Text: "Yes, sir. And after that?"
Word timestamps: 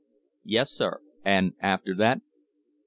"Yes, 0.43 0.71
sir. 0.71 0.99
And 1.23 1.53
after 1.61 1.93
that?" 1.93 2.21